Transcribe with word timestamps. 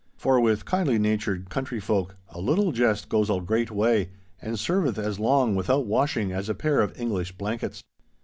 For 0.17 0.39
with 0.39 0.65
kindly 0.65 0.97
natured 0.97 1.51
country 1.51 1.79
folk 1.79 2.15
a 2.29 2.41
little 2.41 2.71
jest 2.71 3.07
goes 3.07 3.29
a 3.29 3.39
great 3.39 3.69
way, 3.69 4.09
and 4.41 4.57
serveth 4.57 4.97
as 4.97 5.19
long 5.19 5.53
without 5.55 5.85
washing 5.85 6.31
as 6.31 6.49
a 6.49 6.55
pair 6.55 6.81
of 6.81 6.99
English 6.99 7.33
blankets. 7.33 7.83